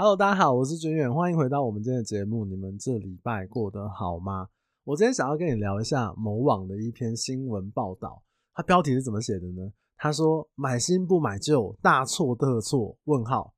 [0.00, 2.44] Hello，大家好，我是军远，欢迎回到我们今天的节目。
[2.44, 4.46] 你们这礼拜过得好吗？
[4.84, 8.22] 我今天想要跟你聊一下某网的一篇新闻报道，
[8.54, 9.72] 它标题是怎么写的呢？
[9.96, 13.52] 他说：“买新不买旧，大错特错。”问号，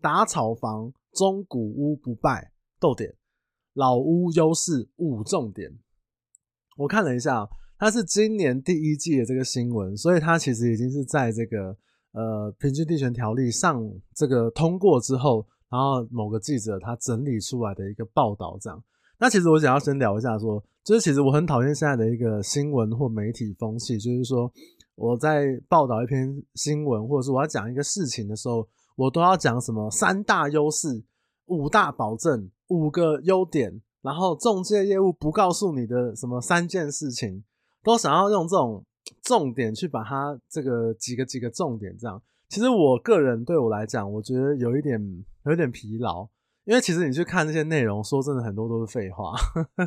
[0.00, 2.50] 打草房，中古屋不败。
[2.80, 3.14] 逗点，
[3.74, 5.70] 老屋优势五重点。
[6.78, 7.48] 我看了一下，
[7.78, 11.78] 它是今年第一季的这个新闻，所以它其实已经是在这个
[12.10, 18.82] 呃平均地权条例上这个通过之后，然后某个记者他整理出来的一个报道这样。
[19.18, 24.52] 那其实我想要先聊一下说，就是其实我很讨厌现在的一个新闻或媒体风气，就是说
[24.94, 31.02] 我在报道一篇新闻，或者是我要讲一个事情的时候，我都要讲什么三大优势、
[31.46, 37.42] 五大保证、五个优点，然后中介业务不告诉你的什么三件事情，
[37.82, 38.84] 都想要用这种
[39.22, 42.22] 重点去把它这个几个几个重点这样。
[42.48, 45.00] 其实我个人对我来讲，我觉得有一点
[45.44, 46.28] 有一点疲劳。
[46.64, 49.36] 因为其实你去看这些内容，说真的很多都是废话，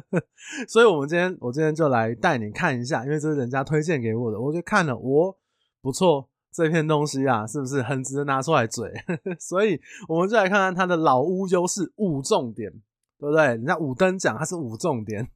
[0.65, 5.37] 所以我们今天我今天就来带你看一下，因为这是人家推荐给我的，我就看了，我
[5.81, 8.89] 不错，这片东西啊，是不是很值得拿出来嘴？
[9.37, 12.71] 所以我们就来看看它的老屋优势五重点，
[13.19, 13.43] 对不对？
[13.47, 15.27] 人家五灯奖它是五重点，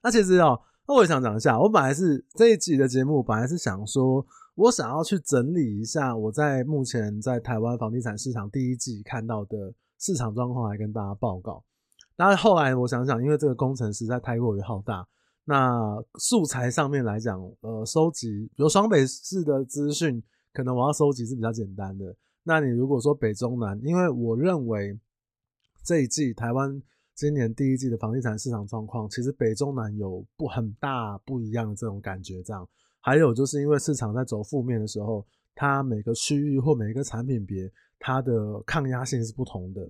[0.00, 4.24] 那其实哦，那我也想讲一下，我本来是这一集的节目，本来是想说
[4.54, 9.72] 我想要去整理一下我在目前在台湾房地产市场第一季看到的。
[9.96, 11.64] 市场状况来跟大家报告，
[12.14, 15.06] 但是后来我想想，因为这个工程实在太过于浩大，
[15.44, 22.14] 那素材上面来讲，呃，收集比如双北市的资讯，可能我要收集是比较简单的。
[22.42, 24.98] 那你如果说北中南，因为我认为
[25.82, 26.82] 这一季台湾
[27.14, 32.42] 今年第一季的房地产市场状况，其实北中南有不很大不一样的这种感觉。
[32.42, 32.68] 这样，
[33.04, 35.24] 还有就是因为市场在走负面的时候，
[35.54, 37.70] 它每个区域或每一个产品别。
[38.06, 39.88] 它的抗压性是不同的，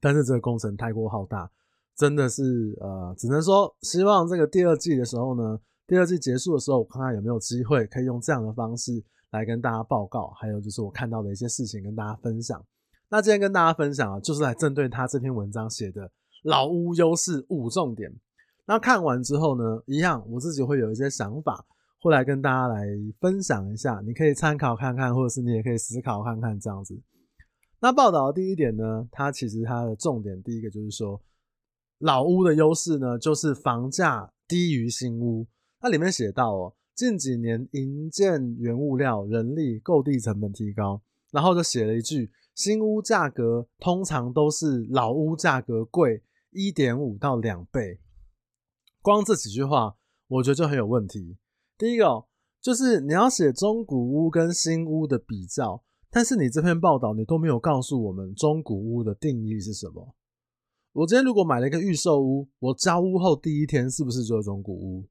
[0.00, 1.50] 但是这个工程太过浩大，
[1.94, 12.64] 真的是呃，只能说希望这个第二季的时候呢，第二季结束的时候，我看看有没有机会可以用这样的方式来跟大家报告，还有就是我看到的一些事情跟大家分享。
[13.10, 16.10] 那今天跟大家分享啊，就是来针对他这篇文章写的
[16.44, 18.10] 老屋优势五重点。
[18.64, 21.62] 那看完之后呢，一样我自己会有一些想法。
[22.02, 22.84] 会来跟大家来
[23.20, 27.00] 分享一下，你可以参考看看，或者是你也可以思考看看这样子。
[27.78, 31.22] 那报道的第一点呢，它其实它的重点第一个就是说，
[31.98, 35.46] 老屋的优势呢，就是房价低于新屋。
[35.80, 48.00] 那里面写到哦，近几年营建原物料、人力、购地成本提高，然后就写了一句，新屋价格通常都是老屋价格贵一点五到两倍。
[49.00, 49.96] 光这几句话，
[50.26, 51.36] 我觉得就很有问题。
[51.82, 52.24] 第一个哦，
[52.60, 55.82] 就是你要写中古屋跟新屋的比较，
[56.12, 60.14] 但是你这篇报道你都没有告诉我们中古屋的定义是什么。
[60.92, 65.08] 我今天如果买了一个预售屋，我交屋后第一天是不是就是中古屋？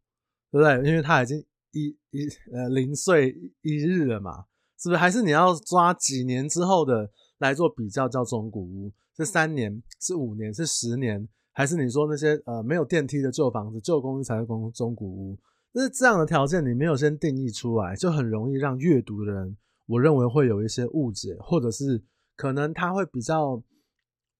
[0.50, 0.90] 对不对？
[0.90, 1.44] 因为它已经
[1.74, 4.46] 一一呃零岁一日了嘛，
[4.80, 4.98] 是不是？
[4.98, 8.94] 还是你要抓几年之后的来做比较叫中古屋？
[9.18, 9.84] 是三年？
[10.00, 10.54] 是五年？
[10.54, 11.28] 是十年？
[11.52, 15.38] 还是你说那些呃没有电梯的旧房子、旧公寓才是公中古屋？
[15.74, 19.56] 那这样的条件你没有先定义出来，就很容易让阅读的人，
[19.88, 22.04] 我认为会有一些误解，或者是
[22.36, 23.64] 可能他会比较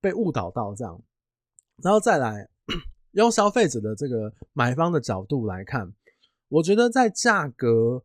[0.02, 1.02] 被误导到这样。
[1.82, 2.50] 然后再来
[3.14, 5.94] 用消费者的这个买方的角度来看，
[6.50, 8.04] 我觉得在价格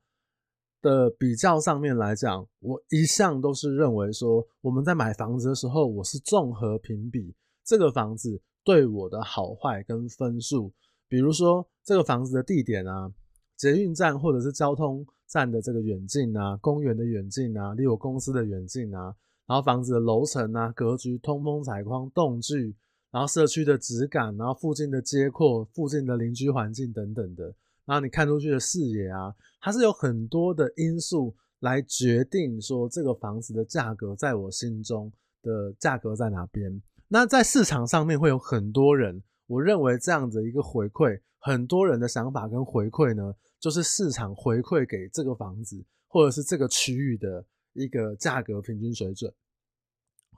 [0.80, 7.34] 的比较上面来讲，我一向都是认为说，我们在买房子的时候，我是综合评比
[7.64, 10.72] 这个房子对我的好坏跟分数。
[11.08, 13.12] 比如说这个房子的地点啊，
[13.56, 19.14] 捷运站或者是交通站的这个远近啊，公园的远近啊，离我公司的远近啊，
[19.46, 22.74] 然后房子的楼层啊、格局、通风采光、动距，
[23.12, 27.44] 然后社区的质感，然后附近的街廓、附近的邻居环境等等的，
[27.84, 35.12] 然后你看出去的视野啊，它是有很多的因素来决定说这个房子的价格在我心中
[35.42, 36.82] 的价格在哪边。
[37.08, 39.22] 那在市场上面会有很多人。
[39.46, 49.32] 我认为这样子一个回馈，很多人的想法跟回馈呢，就是市场回馈给这个房子或者是这个区域的一个价格平均水准。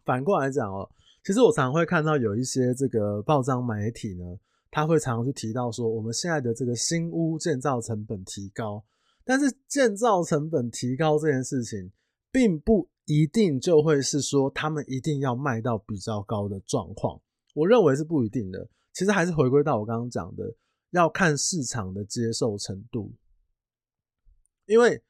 [0.05, 0.89] 反过来讲哦，
[1.25, 4.25] 其实我常常会看到有一些这个报章媒体呢，
[4.71, 8.85] 他会常常去提到说，我们现在的这个新屋建造成本提高，
[9.25, 11.91] 但是建造成本提高这件事情，
[12.31, 17.19] 并不一定就会是说他们一定要卖到比较高的状况。
[17.55, 18.69] 我认为是不一定的。
[18.99, 20.43] 其实还是回归到我刚刚讲的，
[20.91, 23.13] 要看市场的接受程度。
[24.67, 25.01] 因为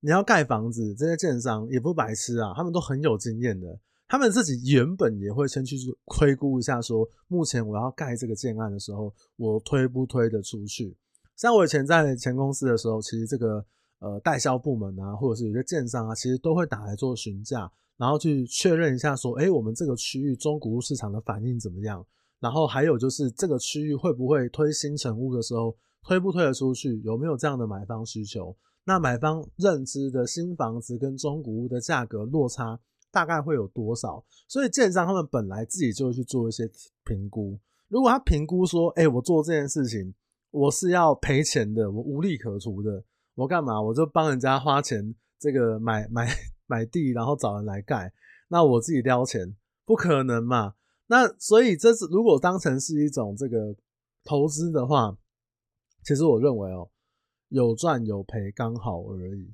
[0.00, 3.78] 你要盖房子，这些建商也不白痴啊，他们都很有经验的。
[4.08, 5.76] 他们自己原本也会先去
[6.06, 10.96] 推估一下，说目前我要盖这个建案的时候，我推不推得出去？
[11.36, 13.64] 像我以前在前公司的时候，其实这个
[14.00, 22.04] 呃代销部门啊，或者是有些建商啊，其实都会打来做询价，然后去确认一下说，哎，我们这个区域中古屋市场的反应怎么样？
[22.40, 27.00] 然后还有就是这个区域会不会推新成屋的时候，推不推得出去？
[27.02, 28.56] 有没有这样的买方需求？
[28.84, 32.78] 那买方认知的新房子跟中古屋的价格落差
[33.10, 34.24] 大概会有多少？
[34.46, 36.70] 所以建商他们本来自己就会去做一些
[37.04, 37.58] 评估。
[37.88, 40.14] 如果他评估说，哎，我做这件事情
[40.52, 43.02] 我是要赔钱的，我无利可图的，
[43.34, 43.82] 我干嘛？
[43.82, 46.28] 我就帮人家花钱这个买买
[46.66, 48.12] 买地，然后找人来盖，
[48.46, 50.74] 那我自己撩钱，不可能嘛？
[51.08, 53.74] 那所以这是如果当成是一种这个
[54.24, 55.16] 投资的话，
[56.04, 56.88] 其实我认为哦，
[57.48, 59.52] 有赚有赔刚好而已。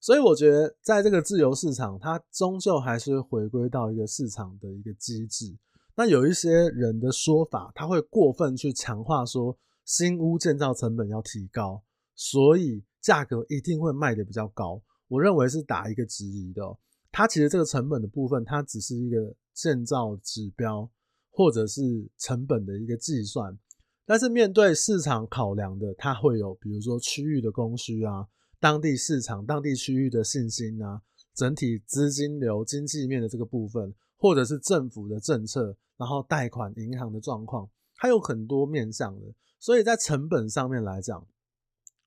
[0.00, 5.54] 所以我觉得在这个自由市场，它终究还是回归到一个市场的一个机制。
[5.94, 11.82] 那有一些人的说法，他会过分去强化说新屋建造成本要提高，
[12.14, 14.80] 所以价格一定会卖得比较高。
[15.08, 16.62] 我认为是打一个质疑的。
[17.12, 19.34] 它其实这个成本的部分，它只是一个。
[19.52, 20.90] 建造指标
[21.30, 23.58] 或者是成本的一个计算，
[24.06, 28.26] 但是面对市场考量的，它会有比如说区域的供需啊，
[28.58, 31.02] 当地市场、当地区域的信心啊，
[31.34, 39.26] 整体资金流、经济面的这个部分，或者是政府的政策，然后贷款银行的状况，它有很多面向的，
[39.58, 41.26] 所以在成本上面来讲，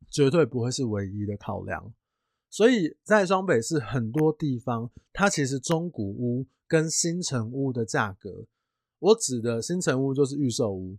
[0.09, 1.94] 绝对不会是唯一的考量。
[2.53, 6.45] 所以在双北市很多地方，它其实中古屋。
[6.65, 8.47] 跟新成屋的价格，
[8.97, 10.97] 我指的新成屋就是预售屋，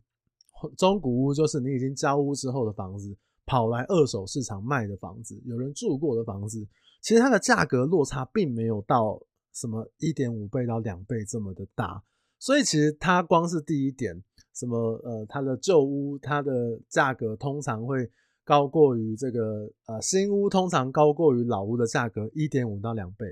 [0.77, 6.65] 中古屋就是你已经交屋之后的房子，跑来二手市场卖的房子，有人住过的房子，
[7.03, 9.21] 其实它的价格落差并没有到
[9.53, 12.01] 什么一点五倍到两倍这么的大，
[12.39, 14.23] 所以其实它光是第一点，
[14.55, 18.09] 什么呃，它的旧屋它的价格通常会
[18.45, 23.27] 高过于这个呃新屋，通常高过于老屋的价格一点五到两倍，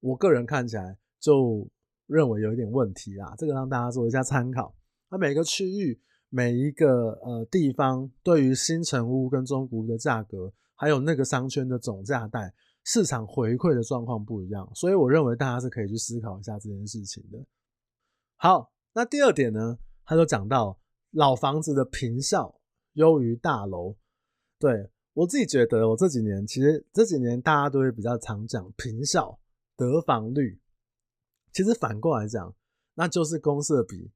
[0.00, 0.96] 我个人看起来。
[1.20, 1.68] 就
[2.06, 4.72] 认为有一点问题啦，这个让大家做一下参考。
[5.10, 17.44] 那每个区域、每一个呃地方，对于新城屋跟中古屋的价格，还有那个商圈的总价带，市场回馈的状况不一样，所以我认为大家是可以去思考一下这件事情的。
[18.36, 20.78] 好，那第二点呢，他就讲到
[21.10, 22.60] 老房子的坪效
[22.92, 23.96] 优于大楼。
[24.58, 29.38] 对，我自己觉得，我这几年其实这几年大家都会比较常讲坪效、
[29.76, 30.58] 得房率。
[31.52, 32.54] 其实反过来讲，
[32.94, 34.10] 那就是公设比，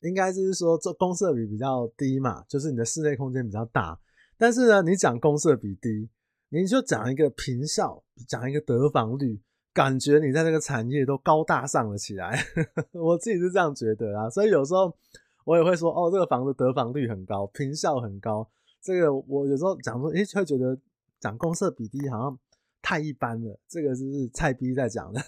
[0.00, 3.98] 应该就是说这公设比比较低嘛，就是你的室内空间比较大。
[4.36, 6.08] 但是呢，你讲公设比低，
[6.48, 9.40] 你就讲一个坪效，讲一个得房率，
[9.72, 12.38] 感觉你在这个产业都高大上了起来。
[12.92, 14.94] 我自己是这样觉得啊，所以有时候
[15.44, 18.50] 我也会说，哦，这个房子得房率很高，坪效很高。
[18.86, 20.78] 这个我有时候讲说，诶，会觉得
[21.18, 22.38] 讲公社比低好像
[22.80, 23.58] 太一般了。
[23.68, 25.20] 这个就是菜逼在讲的。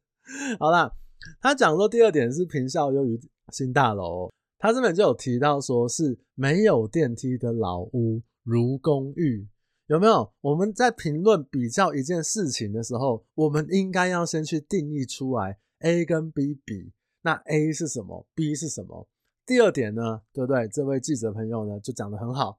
[0.60, 0.92] 好啦，
[1.40, 3.18] 他讲说第二点是平效优于
[3.52, 9.48] 新大楼，他这边就有提到说是没有电梯的老屋如公寓，
[9.86, 10.30] 有没有？
[10.42, 16.92] 我们在评论比较一件事情的时候，我们应该要先去定义出来 A 跟 B 比，
[17.22, 19.08] 那 A 是什么？B 是什么？
[19.46, 20.68] 第二点呢，对不对？
[20.68, 22.58] 这位记者朋友呢就讲得很好，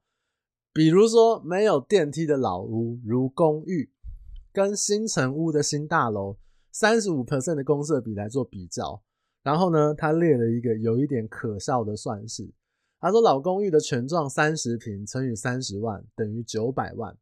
[0.73, 3.89] 比如说没有电梯的老屋如公寓，
[4.51, 6.37] 跟新成屋的新大楼。
[6.69, 9.01] 三十五 percent 的公设比来做比较，
[9.41, 12.47] 然后呢，他列了一个有一点可笑的算式。
[12.99, 17.17] 他说，老公寓的全幢三十平乘以三十万等于九百万，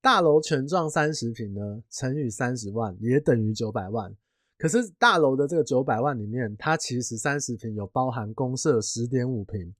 [0.00, 4.12] 大楼全幢三十平呢乘以三十万也等于九百万。
[4.58, 9.72] 可是大楼的这个九百万里面，它其实三十平有包含公设十点五平，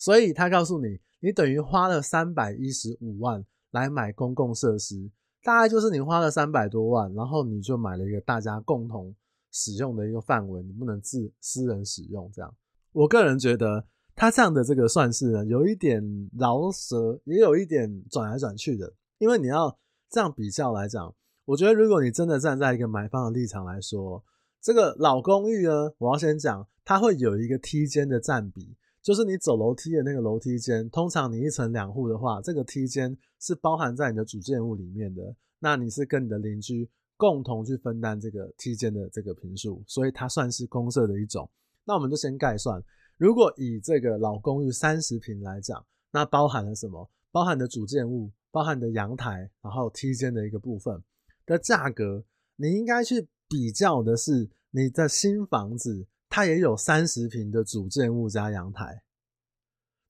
[0.00, 5.08] 所以他告诉你，你等于花了三百一十五万来买公共设施。
[5.42, 9.14] 大概就是你花了三百多万，然后你就买了一个大家共同
[9.52, 12.54] 使用的一个范围，你不能自私人使用这样。
[12.92, 13.84] 我个人觉得
[14.16, 16.02] 他这样的这个算式呢，有一点
[16.38, 18.92] 饶舌，也有一点转来转去的。
[19.18, 19.78] 因为你要
[20.10, 21.14] 这样比较来讲，
[21.44, 24.24] 我觉得如果你真的站在一个买方的立场来说，
[24.62, 28.76] 这个老公寓呢，我要先讲，它会有一个梯间的占比。
[29.02, 35.34] 就是你走楼梯的那个楼梯间，通常你一层两户的话，这个梯间是包含在你的主建物里面的。
[35.58, 41.50] 那你是跟你的邻居共同去分担这个梯间的这个坪数，所以它算是公设的一种。
[41.84, 42.82] 那我们就先概算，
[43.16, 47.10] 如果以这个老公寓三十坪来讲，那包含了什么？
[47.32, 51.02] 包含的主建物，包含的阳台，然后梯间的一个部分
[51.46, 52.24] 的价格，
[52.56, 59.02] 你应该去比较的是你的新房子它也有三十平的主建物加阳台，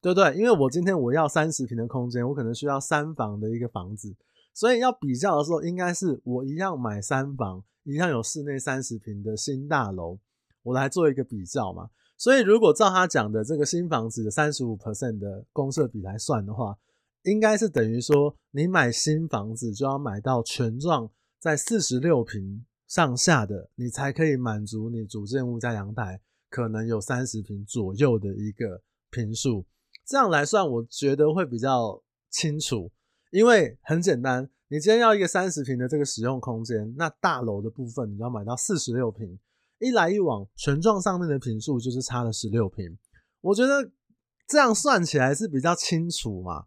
[0.02, 0.36] 对不对？
[0.36, 4.14] 因为我今天我要三十平的空间，我可能需要三房的一个房子，
[4.52, 10.18] 所以要比较的时候，应该是我一样买三房，一样有室内三十平的新大楼，
[10.62, 11.88] 我来做一个比较嘛。
[12.18, 16.76] 所以如果照他讲的这个新房子的三十五 percent 的公设比来算的话，
[17.22, 22.66] 应该是等于说你买新房子就要买到权状在四十六平。
[22.90, 28.82] 上下的你才可以满足你主建物加阳台可能有三十平左右的一个
[29.12, 29.64] 坪数，
[30.04, 32.90] 这样来算，我觉得会比较清楚。
[33.30, 39.38] 因为很简单，你今天要一个三十平的这个使用空间，那大楼的部分你要买到四十六平，
[39.78, 42.98] 一来一往，权状上面的坪数就是差了十六平。
[43.40, 43.88] 我觉得
[44.48, 46.64] 这样算起来是比较清楚嘛，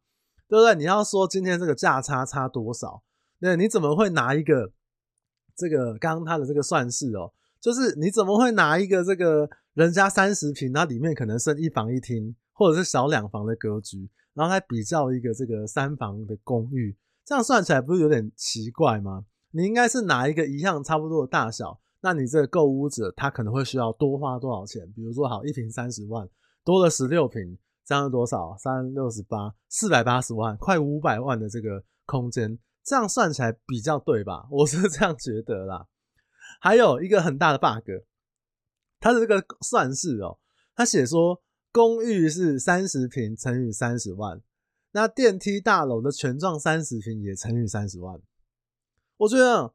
[0.48, 0.74] 对不对？
[0.76, 3.04] 你要说今天这个价差差多少，
[3.40, 4.72] 那你怎么会拿一个？
[5.56, 7.32] 这个刚刚他的这个算式哦，
[7.62, 16.96] 就是你怎么会拿一个这个人家三十平，它里面可能剩一房一厅，或者是小两房的格局，然后来比较一个这个三房的公寓，
[17.26, 19.26] 这样算起来不是有点奇怪吗？
[19.52, 24.92] 你应该是拿一个一样差不多的大小，那你这个购屋者他可能会需要多花多少钱？
[24.94, 26.28] 比如说好一平三十万，
[26.66, 28.56] 多了十六平，这样多少？
[28.58, 32.58] 三六十八，四百八十万，快五百万的这个空间。
[32.84, 34.48] 这样算起来比较对吧？
[34.52, 35.88] 我是这样觉得啦。
[36.60, 37.90] 还有一个很大的 bug，
[39.00, 40.40] 它的这个算式哦，
[40.76, 44.42] 它写说公寓是三十平乘以三十万，
[44.92, 48.22] 那电梯大楼的全幢三十平也乘以三十万。
[49.18, 49.74] 我觉得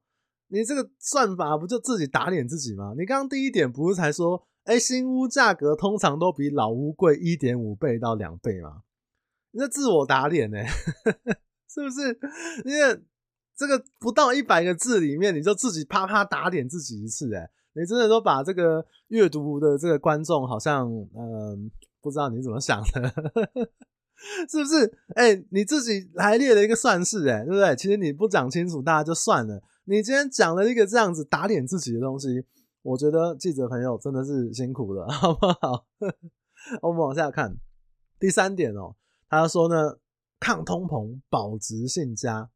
[0.48, 2.94] 你这个算法不就自己打脸自己吗？
[2.98, 8.82] 你刚刚第一点不是才说，哎，新屋价格通常都比老屋贵一点五倍到两倍吗？
[9.50, 10.68] 你这自我打脸呢、欸？
[11.68, 12.18] 是不是？
[12.64, 13.02] 因为
[13.56, 21.70] 这个不到一百个字里面，你就自己啪啪打脸自己一次，哎，你真的都把这个阅读的这个观众好像，嗯，
[22.00, 23.12] 不知道你怎么想的，
[24.48, 24.98] 是不是？
[25.16, 27.76] 诶，你自己还列了一个算式，哎，对不对？
[27.76, 29.62] 其实你不讲清楚，大家就算了。
[29.84, 32.44] 你今天讲了一个这样子打脸自己的东西，
[32.82, 35.84] 我觉得记者朋友真的是辛苦了， 好不好？
[36.82, 37.56] 我们往下看
[38.20, 38.94] 第三点哦，
[39.28, 39.98] 他说呢。
[40.40, 42.50] 抗通膨、保值性佳。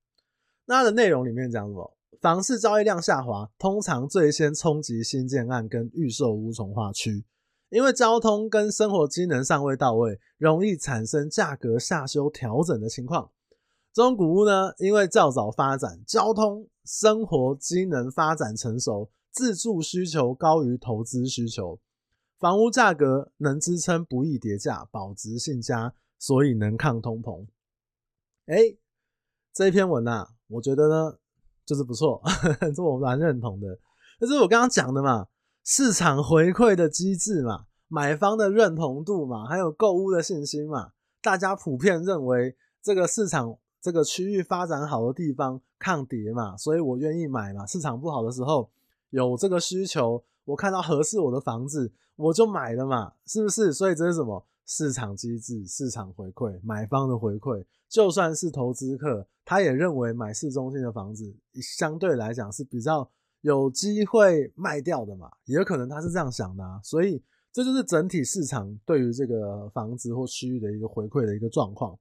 [0.66, 1.96] 那它的内容里面讲什么？
[2.20, 7.24] 房市交易量下滑，通常最先冲击新建案跟预售屋重划区，
[7.68, 13.30] 因为交通跟生活机能尚未到位，容易产生价格下修调整的情况。
[13.92, 21.80] 中古屋呢，因为较早发展，交通、生活机能发展成熟，自住需求高于投资需求，
[22.38, 27.44] 房屋价格能支撑，不易跌价，保值性佳，所以能抗通膨。
[28.46, 28.76] 哎，
[29.52, 31.16] 这一篇文啊，我觉得呢，
[31.64, 32.20] 就是不错，
[32.75, 33.78] 这我蛮认同的。
[34.20, 35.28] 就是我刚刚讲的嘛，
[35.64, 47.64] 市场回馈的机制嘛，买方的认同度嘛，还有购物的信心嘛，大家普遍认为这个市场这个区域发展好的地方抗跌嘛，所以我愿意买嘛。
[47.66, 48.70] 市场不好的时候
[49.11, 53.72] 有这个需求，我看到合适我的房子，我就买了嘛，是不是？
[53.72, 54.44] 所以这是什么？
[54.66, 57.64] 市场机制、市场回馈、买方的回馈。
[57.88, 63.11] 就算是投资客，他也认为买市中心的房子相对来讲是比较
[63.42, 66.81] 有机会卖掉的嘛，也有可能他是这样想的啊。
[66.83, 71.99] 所以这就是整体市场对于这个房子或区域的一个回馈的一个状况。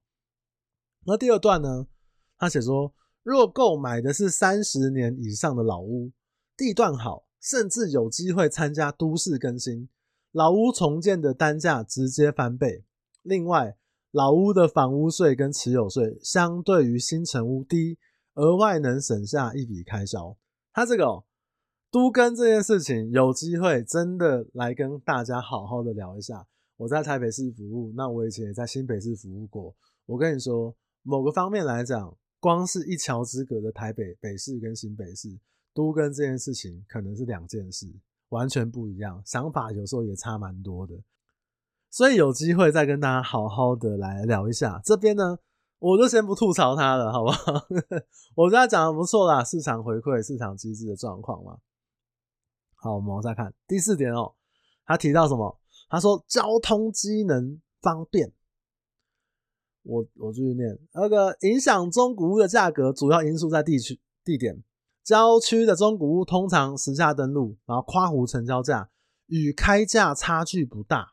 [1.04, 1.86] 那第二段呢，
[2.38, 6.10] 他写说，若购买的是三十年以上的老屋，
[6.56, 9.90] 地段好，甚至有机会参加都市更新，
[10.32, 12.84] 老屋重建的单价直接翻倍。
[13.22, 13.76] 另外，
[14.10, 17.98] 老屋的房屋税跟持有税相对于新成屋低，
[18.34, 20.34] 额外能省下一笔开销。
[20.72, 21.24] 他这个哦，
[21.90, 26.46] 都跟这件事情，有机会真的来跟大家好好的聊一下。
[26.78, 29.74] 我在台北市服务，那我以前也在新北市服务过。
[30.06, 35.38] 我跟你说，某个方面来讲，光是一桥之隔的台北北市跟新北市，
[35.74, 37.86] 都跟这件事情可能是两件事，
[38.32, 40.94] 完全不一样，想法有时候也差蛮多的。
[41.90, 44.80] 所以有机会再跟大家好好的来聊一下。
[44.82, 45.38] 这边呢，
[45.78, 47.52] 我就先不吐槽他了，好不好？
[48.34, 51.58] 我觉得他讲的不错啦，市场回馈、市场机制的状况嘛。
[52.76, 54.34] 好，我们往下看第四点哦。
[54.86, 55.60] 他提到什么？
[55.90, 58.32] 他说交通机能方便。
[59.82, 64.62] 我我继续念，那个影响中古屋的价格主要因素在地区地点，
[65.04, 68.88] 郊区的中古屋通常实价登录，然后夸湖成交价
[69.26, 71.08] 与开价差距不大。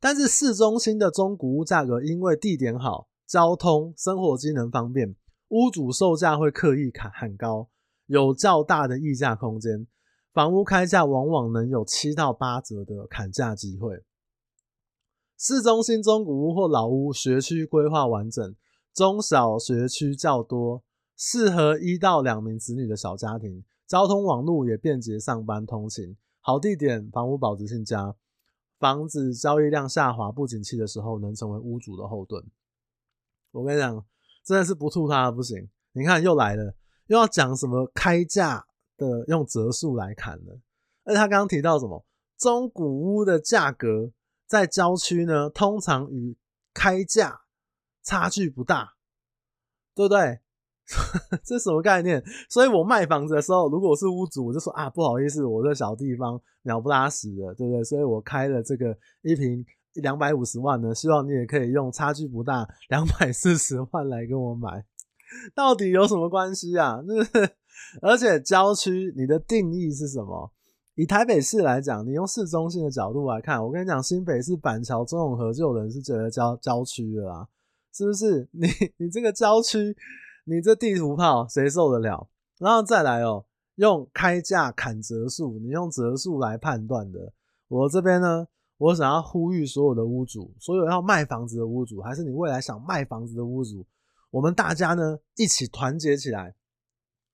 [0.00, 5.14] 但是市中心的中古屋价格，因为地点好、交通、生活机能方便，
[5.48, 7.68] 屋主售价会刻意砍很高，
[8.06, 9.86] 有较大的溢价空间。
[10.32, 14.02] 房屋开价往往能有七到八折的砍价机会。
[15.36, 18.54] 市中心中古屋或老屋，学区规划完整，
[18.94, 20.82] 中小学区较多，
[21.20, 23.62] 适合一到两名子女的小家庭。
[23.86, 28.16] 交通网络也便捷，上班通勤，好地点，房屋保值性佳，
[28.78, 32.42] 房子交易量下滑不景气的时候，能成为屋主的后盾。
[33.50, 34.02] 我跟你讲，
[34.42, 35.68] 真的是不吐他不行。
[35.92, 36.74] 你看又来了，
[37.08, 38.64] 又要讲什么开价
[38.96, 40.58] 的用折数来砍了。
[41.04, 42.06] 而且他刚刚提到什么
[42.38, 44.10] 中古屋的价格
[44.46, 46.38] 在郊区呢，通常与
[46.72, 47.42] 开价
[48.02, 48.94] 差距不大，
[49.94, 50.40] 对不对？
[51.44, 52.22] 这什么概念？
[52.48, 57.84] 所以我卖房子的时候，如果我是屋主，我就说啊，不好意思，我这小地方鸟不拉屎的，对不对？
[57.84, 64.84] 所以我开了这个一坪两百五十万呢，希望你也可以用差距不大两百四十万来跟我买，
[65.54, 67.00] 到底有什么关系啊？
[67.06, 67.30] 就是，
[68.02, 70.50] 而且郊区你的定义是什么？
[70.96, 77.46] 以台北市来讲，你用市中心的角度来看，我跟你讲，新北市板桥、中永和就有人是觉得郊郊区的啦，
[77.94, 78.48] 是不是？
[78.52, 78.66] 你
[78.96, 79.96] 你这个郊区。
[80.44, 82.28] 你这地图炮谁受得了？
[82.58, 87.32] 然后再来哦，用开价砍折数，你用折数来判断的。
[87.68, 93.86] 我这边呢，我想要呼吁所有的屋主，所有要卖房子的屋主，还是你未来想卖房子的屋主，
[94.30, 96.54] 我们大家呢一起团结起来，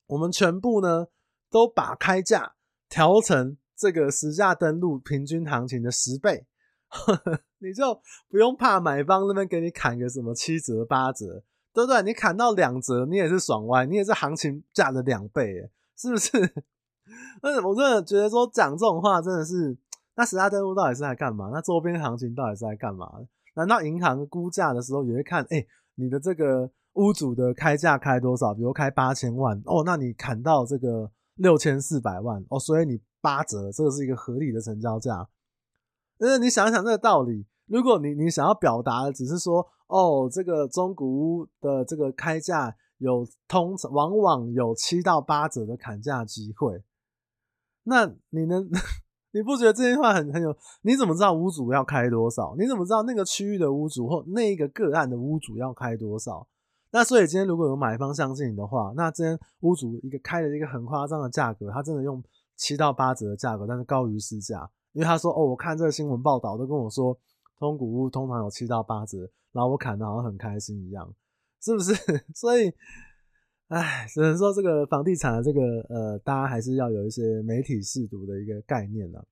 [0.07, 1.07] 我们全部呢
[1.51, 2.55] 都把开价
[2.89, 6.47] 调成这个实价登录平均行情的十倍，
[7.59, 11.43] 你就不用怕买方那边给你砍个什么七折八折。
[11.77, 12.03] 对不对？
[12.03, 16.31] 你砍到两折，你也是爽歪，你也是行情价的两倍，是不是？
[17.43, 19.77] 那我真的觉得说讲这种话真的是，
[20.15, 21.51] 那十大登录到底是在干嘛？
[21.53, 23.07] 那周边行情到底是在干嘛？
[23.57, 25.45] 难道银行估价的时候也会看？
[25.51, 25.67] 哎，
[25.97, 28.55] 你的这个屋主的开价开多少？
[28.55, 35.29] 比如开八千万哦，那你砍到这个六千四百万哦，所以你八折，这个是一个合理的成交价。
[36.19, 39.67] 但是你想想这个道理，如果你你想要表达的只是说。
[39.89, 46.83] 哦，这个中古屋的这个开价有通常往往有七到八折的砍价机会，
[47.85, 48.69] 那你能
[49.31, 50.57] 你不觉得这句话很很有？
[50.83, 52.57] 你怎么知道屋主要开多少？
[52.59, 56.49] 你怎么知道那个区域的屋主或那一个个案的屋主要开多少？
[56.91, 62.21] 那所以今天如果有买方相信你的话，那今天屋主一个开了一个很夸张的价格，他真的用
[62.57, 67.17] 七到八折的价格，但是高于市价，因为他说哦，我看这个新闻报道都跟我说。
[67.59, 71.15] 通古屋通常有七到八折，然后我砍的好像很开心一样，
[71.63, 71.95] 是不是？
[72.35, 72.73] 所以，
[73.69, 79.27] 唉，只能说这个房地产的这个呃，大家还是要有一些媒体试读的一个概念了。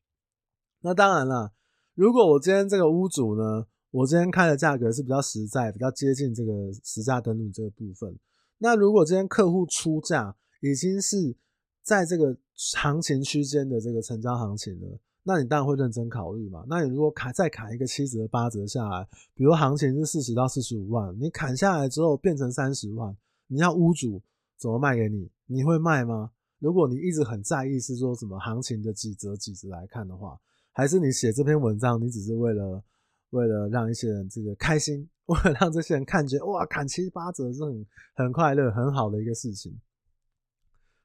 [0.81, 1.53] 那当然了，
[1.95, 8.19] 如果我今天这个屋主呢，我今天开的价格是比较实在，比较接近这个实价登录这个部分。
[8.59, 11.37] 那如果今天客户出价已经是
[11.83, 14.99] 在这个行情区间的这个成交行情了。
[15.27, 16.65] 那你当然会认真考虑嘛。
[16.69, 24.23] 那你如果砍再砍一个七折八折下来，比如行情是四十到四十五万，你砍下来之后变成三十万，你要屋主
[24.59, 25.31] 怎么卖给你？
[25.47, 26.31] 你会卖吗？
[26.59, 30.39] 如果你一直很在意是说什么行情的几折几折来看的话，
[30.73, 32.83] 还是你写这篇文章，你只是为了
[33.31, 39.79] 为了让一些人这个开心， 为了让这些人看见哇，砍七八折是很很快乐很好的一个事情。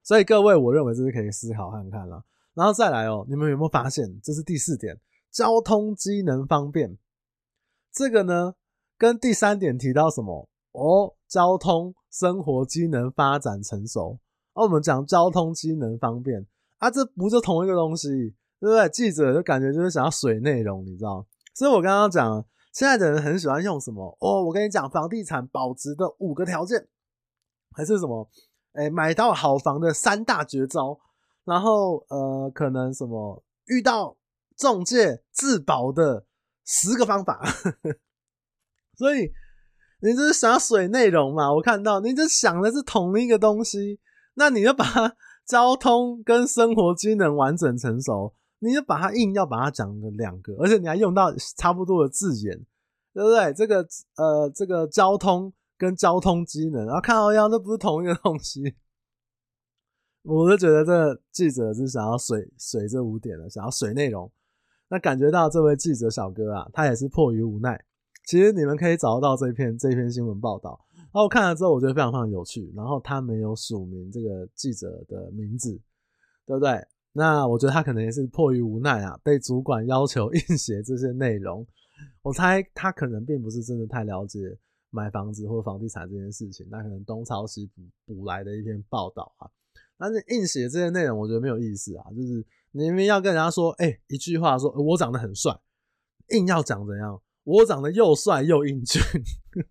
[0.04, 2.24] 所以各位，我认为这是可以思考看看了。
[2.54, 4.20] 然后再来哦，你们有没有发现？
[4.22, 5.00] 这是第四点，
[5.32, 6.98] 交通机能方便。
[7.92, 8.56] 这个呢，
[8.98, 10.50] 跟第三点提到什么？
[10.72, 14.20] 哦，交通生活机能发展成熟。
[14.54, 16.46] 而、我们讲交通机能方便
[16.80, 18.08] 啊，这不就同一个东西，
[18.60, 18.90] 对不对？
[18.90, 21.26] 记者就感觉就是想要水内容，你知道？
[21.56, 24.18] 所以我刚刚讲，现在的人很喜欢用什么？
[24.20, 26.88] 哦，我跟你讲，房地产保值的五个条件，
[27.72, 28.30] 还是什么？
[28.74, 31.00] 哎，买到好房的三大绝招。
[31.46, 34.16] 然后呃，可能什么遇到
[34.58, 36.26] 中介自保的
[36.66, 37.42] 十个方法，
[38.96, 39.32] 所以
[40.02, 41.54] 你这是想水内容嘛？
[41.54, 44.00] 我看到你这想的是同一个东西，
[44.36, 52.56] 那你就把它交通跟生活机能完整成熟，你就把它硬要把它讲个两个，而且你还用到差不多的字眼，
[53.14, 53.54] 对不对？
[53.54, 58.76] 这个呃，这个交通跟交通机能，然后看到样，这不是同一个东西。
[60.24, 64.32] 我就觉得这记者是想要水水这五点的，想要水内容。
[64.90, 67.80] 那感觉到这位记者小哥啊，他也是迫于无奈。
[68.26, 70.80] 其实你们可以找到这篇这篇新闻报道。
[70.96, 72.72] 然后我看了之后，我觉得非常非常有趣。
[72.76, 75.80] 然后他没有署名这个记者的名字，
[76.46, 76.80] 对不对？
[77.12, 81.66] 那我觉得他可能也是迫于无奈啊，被主管要求 印写这些内容。
[82.22, 84.56] 我猜他可能并不是真的太了解
[84.92, 89.50] 买房子或房地产这件事情，那可能东抄西补补来的一篇报道啊。
[90.00, 92.06] 但是硬写这些内容，我觉得没有意思啊。
[92.16, 95.60] 就是你明明要跟人家说，哎、一句话说我长得很帅，
[96.30, 97.22] 硬要讲怎样？
[97.44, 99.02] 我长得又帅又英俊，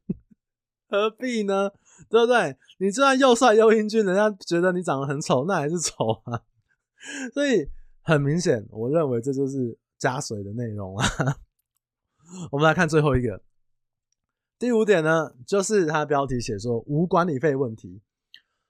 [0.89, 1.71] 何必呢？
[2.11, 2.57] 对不对？
[2.79, 6.43] 你就算又帅又英俊，人家觉得你长得很丑，那还是丑啊。
[7.33, 7.69] 所以
[8.03, 11.07] 很明显，我认为这就是加水的内容啊。
[12.53, 13.43] 我们来看最后一个，
[14.59, 18.03] 第五点呢，就是它标题写说无管理费问题。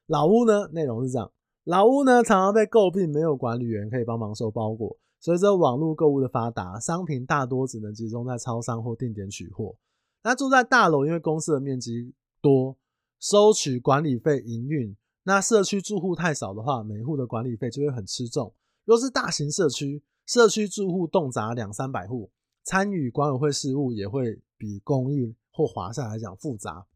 [0.06, 1.32] 老屋呢，内容是这样：
[1.68, 4.96] 老屋呢常常被诟病没有管理员可以帮忙收包裹。
[5.20, 9.76] 随着网络购物的发达，商品大多只能集中在超商或定点取货。
[10.22, 12.74] 那住在大楼，因为公司的面积多，
[13.20, 14.96] 收取管理费营运。
[15.24, 18.54] 那社区住户太少的话，每户的管理费就会很吃重。
[18.86, 22.30] 若是大型社区，社区住户动辄两三百户，
[22.62, 26.86] 参与管委会事务也会比公寓或华厦来讲复杂。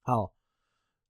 [0.00, 0.32] 好，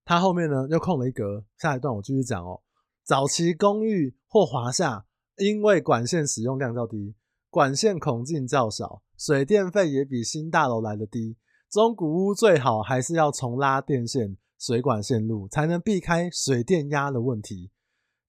[0.04, 2.60] 他后面呢又空了一格，下一段我继续讲哦。
[3.04, 7.14] 早期公寓或华厦因为管线使用量较低，
[7.50, 11.36] 管线孔径较小，水电费也比新大楼来得低。
[11.70, 14.36] 中古屋最好还是要重拉电线。
[14.58, 17.72] 水管线路才能避开水电压的问题，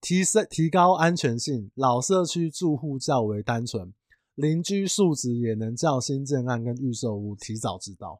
[0.01, 1.69] 提升提高安全性。
[1.75, 3.93] 老社区住户较为单纯，
[4.33, 8.19] 邻居素质也能较新建案跟预售屋提早知道。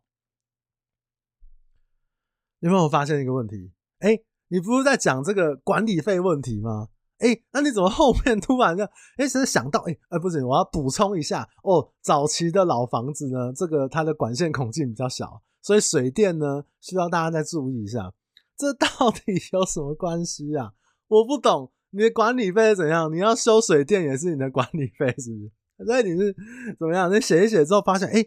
[2.64, 3.74] 有没有发现一个问题？
[4.00, 6.88] 哎、你不是在讲这个管理费问题吗？
[7.20, 8.86] 哎、那你怎么后面突然就
[9.18, 11.92] 哎，只、欸、是想到哎哎、不行，我要补充一下哦。
[12.02, 15.42] 早期的老房子呢，这个它的管线孔径比较小。
[15.62, 18.14] 所以水电呢，需要大家再注意一下，
[18.58, 20.72] 这到底 有什么关系啊？
[21.10, 23.14] 我不懂，你的管理费是怎样？
[23.14, 25.86] 你要修水电也是你的管理费，是不是？
[25.86, 26.34] 所以你是
[26.80, 27.14] 怎么样？
[27.14, 28.26] 你写一写之后发现，哎、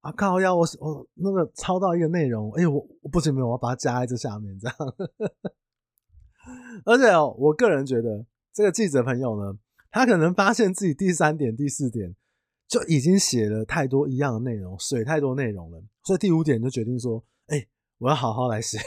[0.00, 0.40] 啊靠！
[0.40, 4.76] 要我我那个抄到一个内容，哎、我我不行，没有，我要把它加在这下面，这样。
[6.84, 9.58] 而且哦，我个人觉得这个记者朋友呢，
[9.90, 12.14] 他可能发现自己第三点、第四点。
[12.68, 18.78] 就已经写了太多一样的内容，水太多内容了，所以第五点就决定说，哎、我要好好来写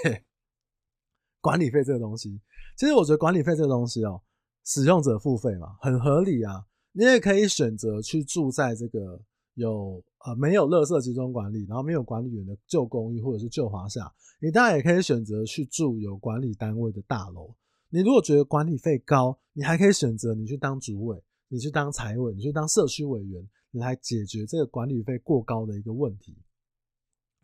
[1.41, 2.39] 管理费这个东西。
[2.78, 4.21] 其实我觉得管理费这个东西哦、
[4.63, 6.63] 使用者付费嘛，很合理啊。
[6.91, 9.19] 你也可以选择去住在这个
[9.55, 14.11] 有呃没有垃圾集中管理，然后没有管理员的旧公寓或者是旧华厦。
[14.39, 17.53] 你当然也可以选择去住有管理单位的大楼。
[17.89, 23.47] 你如果觉得管理费高，你还可以选择你去当主委，你去当财委，你去当社区委员。
[23.79, 26.35] 来解决这个管理费过高的一个问题，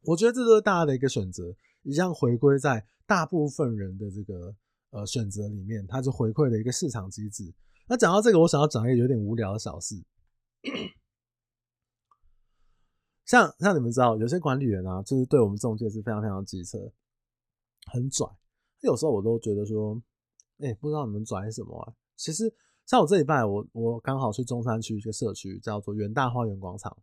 [0.03, 4.53] 我觉得这都是大家的一个选择，一样回归在大部分人的这个
[4.89, 7.49] 呃选择里面，它就回馈了一个市场机制。
[7.87, 9.95] 那讲到这个，我想要讲一个有点无聊的小事，
[13.27, 16.79] 像像你们知道，有些管理员啊，就是对我们中介是非常非常机车，
[17.91, 18.27] 很拽。
[18.79, 20.01] 有时候我都觉得说，
[20.57, 21.93] 哎、不知道你们拽什么啊？
[22.15, 22.51] 其实。
[22.87, 26.97] 像我这一拜我，我刚好去中山区一个社区，叫做元大花园广场，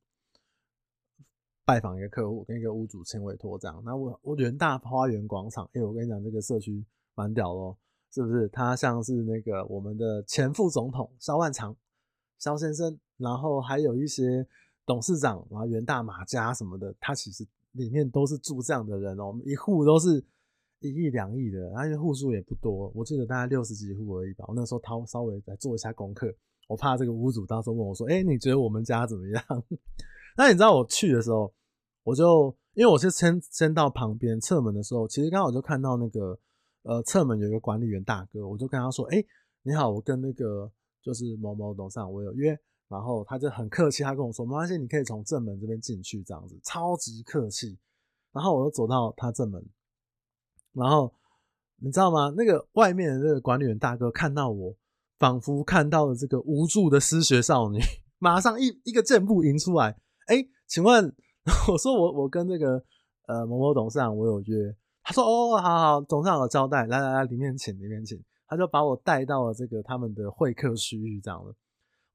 [1.62, 3.82] 拜访一个客户，跟一个屋主签委托这样。
[3.84, 6.82] 那我我元大花园广场，哎、欸，我跟你讲，这个社区
[7.14, 7.76] 蛮屌咯，
[8.10, 8.48] 是不是？
[8.48, 11.76] 他像是那个我们的前副总统萧万长
[12.38, 14.48] 萧先生，然后还有一些
[14.86, 20.24] 董事长，然后元大马家什么的，他其实里面都是住这样的人哦、喔，一户都是。
[20.80, 24.44] 一亿两亿的，而且户数也不多，我记得大概六十几户而已吧。
[24.48, 26.30] 我那时候掏稍微来做一下功课，
[26.68, 29.42] 我怕这个屋主到时候问我说：“哎、你觉得我们家怎么样？”
[30.36, 31.50] 那你知道我去的时候，
[32.02, 36.38] 我就因为我是先先到旁边侧门的时候，其实刚好就看到那个
[36.82, 39.24] 呃侧门有一个管理员大哥，我就跟他说：“哎、
[39.62, 40.70] 你好，我跟那个
[41.02, 42.54] 就是某某董事长我有约。”
[42.94, 47.76] 然后他就很客气，他跟我说：“没关系，你可以从正门这边进去，这样子超级客气。”
[48.32, 49.60] 然后我就走到他正门。
[50.72, 51.12] 然后
[51.76, 52.32] 你知道吗？
[52.36, 54.72] 那个外面的那个管理员大哥看到我，
[55.18, 57.80] 仿佛看到了这个无助的失学少女，
[58.18, 59.96] 马上一一个箭步迎出来。
[60.28, 61.12] 哎，请问，
[61.68, 62.80] 我说我我跟那个
[63.26, 64.74] 呃某某董事长我有约。
[65.02, 68.22] 他说哦，好好，董事长有交代，来来来，里面请，里面请。
[68.46, 71.54] 他就把我带到了这个他们的会客区域，这样的。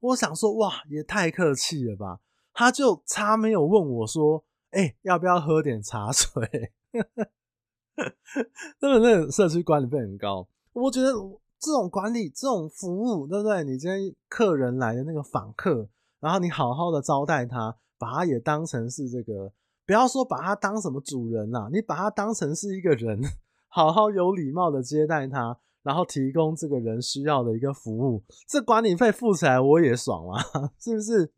[0.00, 2.20] 我想说，哇，也太客气了吧？
[2.52, 6.72] 他就差没有问我说，哎，要不要喝点茶水？
[8.80, 11.12] 那么那个社区管理费很高，我觉得
[11.58, 13.62] 这种管理、这种服务，对不对？
[13.64, 19.52] 你今天客人来的那个访客，然后你好好的招待他，把他也当成是这个，
[19.84, 23.20] 不要说把他当什么主人啦，你把他当成是一个人，
[23.68, 30.42] 好好有礼貌的接待他，然后提供这个人需要的一个服务，这管理费付起来我也爽啊，
[30.78, 31.32] 是不是？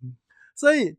[0.56, 0.96] 所以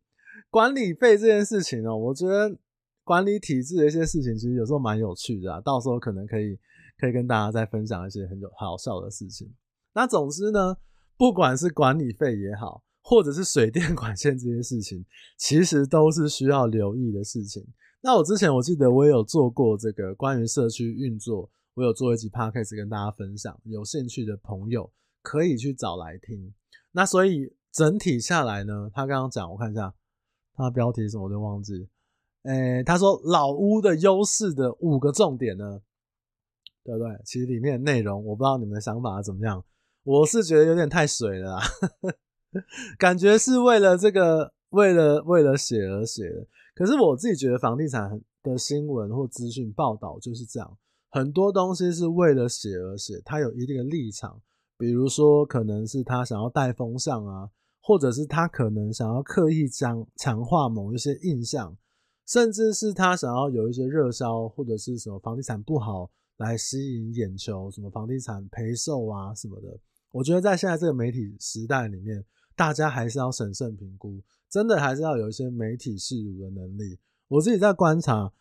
[0.49, 2.57] 管理费这件事情呢，我觉得。
[3.05, 5.59] 管理体制的一些事情，其实有时候蛮有趣的啊。
[5.59, 6.57] 到时候可能可以
[6.97, 9.53] 可以跟大家再分享一些很有好笑的事情。
[9.93, 10.77] 那总之呢，
[11.17, 15.05] 不管是管理费也好，或者是水电管线这些事情，
[15.37, 17.61] 其实都是需要留意的事情。
[17.99, 24.91] 那我之前我记得我也有做过这个关于社区运作，我有做一集 podcast 跟大家分享，有兴趣的朋友
[25.23, 26.53] 可以去找来听。
[26.91, 29.91] 那所以整体下来呢，他刚刚讲，我看一下
[30.53, 31.89] 他标题什么我都忘记。
[32.43, 35.81] 诶、他说老屋的优势的五个重点呢，
[36.83, 37.19] 对不对？
[37.25, 39.65] 其实里面内容我不知道你们的想法怎么样，
[40.03, 41.61] 我是觉得有点太水了啦，
[42.99, 46.45] 感觉是为了这个为了为了写而写的。
[46.75, 50.77] 可是我自己觉得房地产的新闻或资讯报道就是这样，
[51.13, 54.41] 很多东西是为了写而写，它有一定的立场。
[54.79, 57.51] 比如说，可能是他想要带风向啊，
[57.83, 61.77] 或者是他可能想要刻意将强化某一些印象，
[62.25, 69.79] 甚至是他想要有一些热销，或者是什么房地产不好来吸引眼球，什么房地产赔售啊什么的。
[70.11, 76.97] 我觉得在现在这个媒体时代里面，大家还是要审慎评估，真的还是要有一些媒体识读的能力。
[77.27, 78.33] 我自己在观察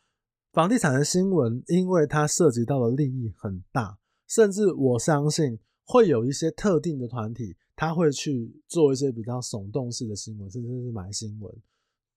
[0.53, 5.59] 房地产的新闻，因为它涉及到的利益很大，甚至我相信。
[5.85, 11.53] 会有一些特定的团体，他会去做一些比较耸动式的新闻，甚至是买新闻，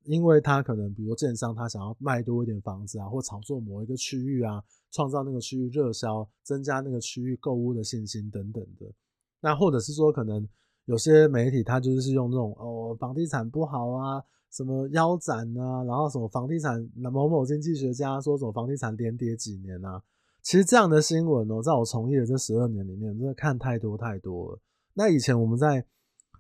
[0.04, 8.86] 因为他可能，比如建商，他想要卖多一点房子啊，或炒作某一个区域啊，创造那个区域热销，增加那个区域购物的信心等等的。
[9.41, 10.48] 那或者是说，可能
[10.86, 14.24] 有些媒体他就是用那种哦，房地产不好啊，
[14.56, 20.02] 什么腰斩啊，然后什么房地产，某某经济学家说什么房地产连跌几年啊。
[20.41, 24.60] 其实这样的新闻哦，在我从业的这十二年里面，真的看太多太多了。
[24.94, 25.86] 那以前我们在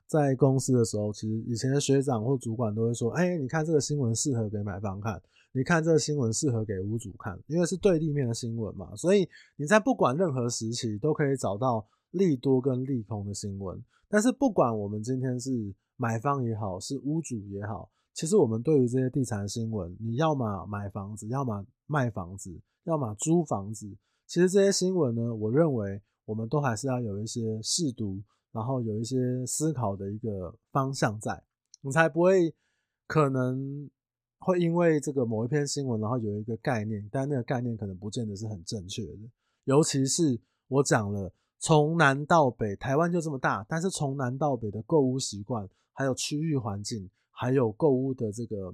[0.07, 8.95] 在公司的时候，其实以前的学长或主管都会说：“哎，你看这个新闻适合给买方看，你看这个新闻适合给屋主看，因为是对立面的新闻嘛。
[8.95, 13.83] 所以你在不管任何时期都可以找到利多跟利空的新闻。
[14.07, 15.51] 但是不管我们今天是
[15.97, 23.89] 买方也好，是屋主也好，其实我们对于这些地产新闻，你要么买房子，要么卖房子。”要么租房子，
[24.27, 31.43] 其实这些新闻呢，我认为我们都还是要有一些识读，然后有一些思考的一个方向在，
[31.81, 32.53] 你才不会
[33.07, 33.89] 可能
[34.37, 39.17] 会因为这个某一篇新闻，然后有一个概念，但那个概念可能不见得是很正确的。
[39.63, 48.73] 尤其是我讲了，从南到北，台湾就这么大，但是从南到北的购物习惯，还有区域环境，还有购物的这个。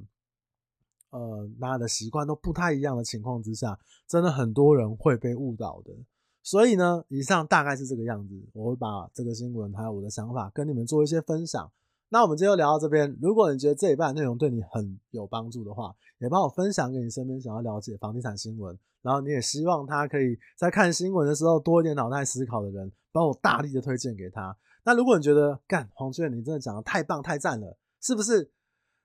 [1.14, 5.92] 呃，大家的习惯都不太一样的情况之下，真的很多人会被误导的。
[6.42, 8.42] 所以呢，以上大概是这个样子。
[8.54, 11.70] 我会把这个新闻还有我的想法跟你们做一些分享。
[12.08, 13.14] 那我们今天就聊到这边。
[13.22, 24.56] 如果你觉得这一半内容对你很有帮助的话，也帮我分享给你身边想要了解房地产新闻，然后你也希望他可以在看新闻的时候多一点脑袋思考的人，帮我大力的推荐给他。
[24.86, 28.52] 那如果你觉得干黄俊，你真的讲的太棒太赞了，是不是？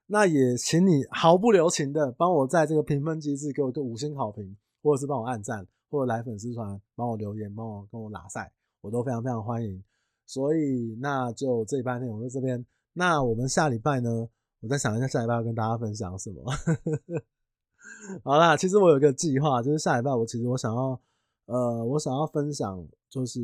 [0.09, 9.83] 那也请你毫不留情的帮我在这个评分机制给我个五星好评，或者是帮我按赞，或者来粉丝团帮我留言，帮我跟我拉赛，我都非常非常欢迎。
[10.25, 12.65] 所以那就这一半内容在这边。
[12.93, 14.29] 那我们下礼拜呢？
[14.61, 16.45] 我再想一下下礼拜要跟大家分享什么。
[18.23, 21.01] 好啦，其实我有个计划，就是下礼拜我其实我想要，
[21.47, 23.41] 呃，我想要分享，就是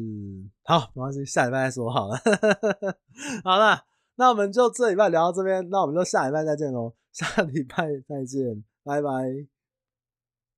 [0.62, 2.16] 好，没关系，下礼拜再说好了。
[3.42, 3.84] 好啦。
[4.22, 9.51] 那我们就这礼拜聊到这边，那我们就下礼拜再见喽，下礼拜再见，拜拜。